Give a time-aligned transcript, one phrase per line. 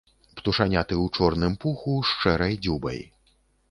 [0.39, 2.99] Птушаняты ў чорным пуху з шэрай дзюбай.